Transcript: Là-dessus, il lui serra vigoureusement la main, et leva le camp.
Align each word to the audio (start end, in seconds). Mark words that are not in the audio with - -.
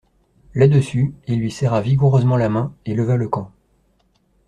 Là-dessus, 0.55 1.13
il 1.27 1.37
lui 1.39 1.51
serra 1.51 1.79
vigoureusement 1.79 2.35
la 2.35 2.49
main, 2.49 2.73
et 2.87 2.95
leva 2.95 3.17
le 3.17 3.29
camp. 3.29 3.51